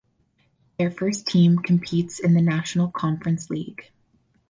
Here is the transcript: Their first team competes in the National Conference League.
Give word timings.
Their 0.79 0.89
first 0.89 1.27
team 1.27 1.59
competes 1.59 2.17
in 2.19 2.33
the 2.33 2.41
National 2.41 2.89
Conference 2.89 3.51
League. 3.51 3.91